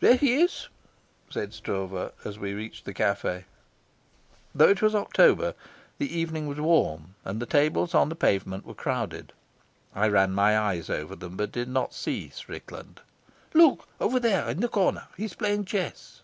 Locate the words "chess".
15.64-16.20